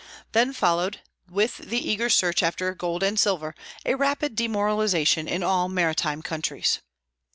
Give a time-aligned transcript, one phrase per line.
[0.31, 3.53] Then followed, with the eager search after gold and silver,
[3.85, 6.79] a rapid demoralization in all maritime countries.